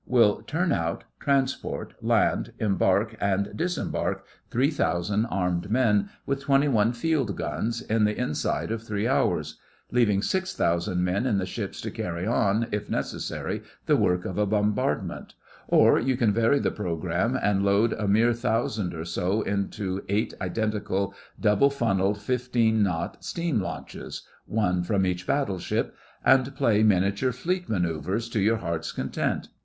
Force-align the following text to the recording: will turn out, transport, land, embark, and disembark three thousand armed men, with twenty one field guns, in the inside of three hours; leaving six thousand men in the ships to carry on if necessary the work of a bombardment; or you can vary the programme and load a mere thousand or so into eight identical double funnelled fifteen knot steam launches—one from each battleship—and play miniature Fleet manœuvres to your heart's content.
will 0.07 0.41
turn 0.47 0.71
out, 0.71 1.03
transport, 1.19 1.93
land, 2.03 2.51
embark, 2.57 3.15
and 3.21 3.55
disembark 3.55 4.25
three 4.49 4.71
thousand 4.71 5.27
armed 5.27 5.69
men, 5.69 6.09
with 6.25 6.41
twenty 6.41 6.67
one 6.67 6.91
field 6.91 7.35
guns, 7.37 7.83
in 7.83 8.03
the 8.03 8.17
inside 8.19 8.71
of 8.71 8.81
three 8.81 9.07
hours; 9.07 9.59
leaving 9.91 10.19
six 10.23 10.55
thousand 10.55 11.03
men 11.03 11.27
in 11.27 11.37
the 11.37 11.45
ships 11.45 11.79
to 11.79 11.91
carry 11.91 12.25
on 12.25 12.67
if 12.71 12.89
necessary 12.89 13.61
the 13.85 13.95
work 13.95 14.25
of 14.25 14.39
a 14.39 14.45
bombardment; 14.47 15.35
or 15.67 15.99
you 15.99 16.17
can 16.17 16.33
vary 16.33 16.57
the 16.57 16.71
programme 16.71 17.37
and 17.39 17.63
load 17.63 17.93
a 17.93 18.07
mere 18.07 18.33
thousand 18.33 18.95
or 18.95 19.05
so 19.05 19.43
into 19.43 20.03
eight 20.09 20.33
identical 20.41 21.13
double 21.39 21.69
funnelled 21.69 22.17
fifteen 22.19 22.81
knot 22.81 23.23
steam 23.23 23.59
launches—one 23.61 24.81
from 24.81 25.05
each 25.05 25.27
battleship—and 25.27 26.55
play 26.55 26.81
miniature 26.81 27.31
Fleet 27.31 27.67
manœuvres 27.69 28.31
to 28.31 28.39
your 28.39 28.57
heart's 28.57 28.91
content. 28.91 29.49